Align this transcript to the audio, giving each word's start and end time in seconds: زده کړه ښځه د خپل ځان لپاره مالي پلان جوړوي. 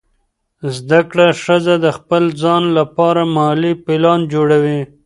زده 0.75 0.99
کړه 1.09 1.27
ښځه 1.43 1.75
د 1.85 1.87
خپل 1.97 2.23
ځان 2.41 2.63
لپاره 2.77 3.21
مالي 3.37 3.73
پلان 3.85 4.19
جوړوي. 4.33 4.79